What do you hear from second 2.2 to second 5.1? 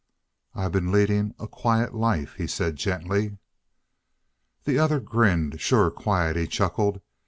he said gently. The other